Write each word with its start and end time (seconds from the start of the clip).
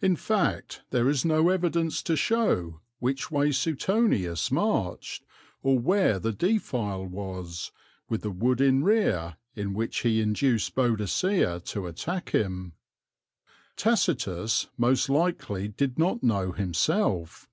In 0.00 0.16
fact 0.16 0.82
there 0.90 1.08
is 1.08 1.24
no 1.24 1.48
evidence 1.48 2.02
to 2.02 2.16
show 2.16 2.80
which 2.98 3.30
way 3.30 3.52
Suetonius 3.52 4.50
marched, 4.50 5.22
or 5.62 5.78
where 5.78 6.18
the 6.18 6.32
defile 6.32 7.06
was, 7.06 7.70
with 8.08 8.22
the 8.22 8.32
wood 8.32 8.60
in 8.60 8.82
rear, 8.82 9.36
in 9.54 9.72
which 9.72 9.98
he 9.98 10.20
induced 10.20 10.74
Boadicea 10.74 11.60
to 11.60 11.86
attack 11.86 12.30
him. 12.30 12.72
Tacitus 13.76 14.66
most 14.76 15.08
likely 15.08 15.68
did 15.68 15.96
not 15.96 16.24
know 16.24 16.50
himself. 16.50 17.48